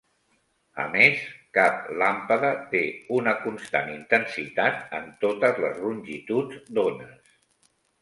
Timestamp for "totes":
5.27-5.63